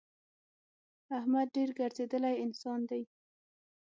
[1.17, 3.03] احمد ډېر ګرځېدلی انسان دی.